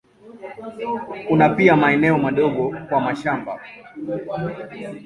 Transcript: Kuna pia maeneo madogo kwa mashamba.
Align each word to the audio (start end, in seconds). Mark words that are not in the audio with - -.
Kuna 1.27 1.49
pia 1.49 1.75
maeneo 1.75 2.17
madogo 2.17 2.75
kwa 2.89 3.01
mashamba. 3.01 3.59